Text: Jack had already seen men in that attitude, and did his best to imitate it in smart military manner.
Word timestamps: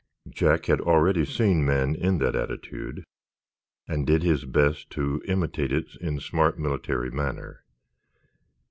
Jack 0.31 0.65
had 0.65 0.81
already 0.81 1.23
seen 1.25 1.63
men 1.63 1.93
in 1.93 2.17
that 2.17 2.35
attitude, 2.35 3.03
and 3.87 4.07
did 4.07 4.23
his 4.23 4.45
best 4.45 4.89
to 4.89 5.21
imitate 5.25 5.71
it 5.71 5.95
in 5.97 6.19
smart 6.19 6.57
military 6.57 7.11
manner. 7.11 7.63